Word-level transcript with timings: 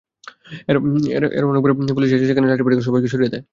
এরও 1.37 1.49
অনেক 1.51 1.61
পরে 1.63 1.73
পুলিশ 1.89 2.09
এসে 2.15 2.25
সেখানে 2.29 2.47
লাঠিপেটা 2.49 2.75
করে 2.75 2.87
সবাইকে 2.89 3.09
সরিয়ে 3.13 3.31
দেয়। 3.33 3.43